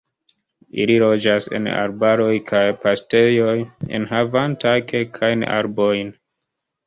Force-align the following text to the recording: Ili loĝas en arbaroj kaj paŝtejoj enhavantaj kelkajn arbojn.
Ili 0.83 0.93
loĝas 1.01 1.47
en 1.57 1.67
arbaroj 1.73 2.31
kaj 2.47 2.63
paŝtejoj 2.85 3.53
enhavantaj 3.99 4.75
kelkajn 4.93 5.47
arbojn. 5.59 6.11